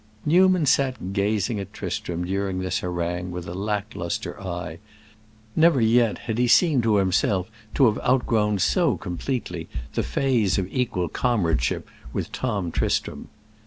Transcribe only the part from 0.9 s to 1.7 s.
gazing